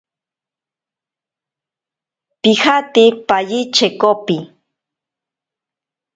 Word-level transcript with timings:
Pijate 2.41 3.03
paye 3.27 3.59
chekopi. 3.75 4.35